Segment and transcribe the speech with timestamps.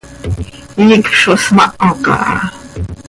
[0.81, 2.37] Iicp zo smaho caha.